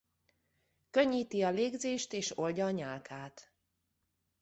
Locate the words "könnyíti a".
0.89-1.49